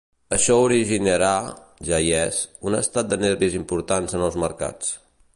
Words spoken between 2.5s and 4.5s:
un estat de nervis important en els